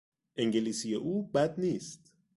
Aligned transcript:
انگلیسی 0.35 0.95
او 0.95 1.23
بد 1.27 1.59
نیست. 1.59 2.13